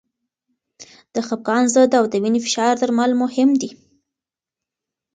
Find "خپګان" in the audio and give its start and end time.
1.27-1.63